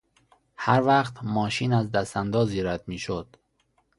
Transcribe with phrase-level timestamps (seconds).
[0.55, 3.35] هر وقت ماشین از دستاندازی رد میشد...